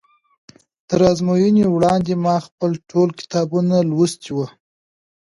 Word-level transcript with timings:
تر 0.89 0.99
ازموینې 1.11 1.65
وړاندې 1.75 2.13
ما 2.23 2.35
خپل 2.47 2.71
ټول 2.89 3.09
کتابونه 3.19 3.75
لوستي 3.89 4.31
وو. 4.35 4.45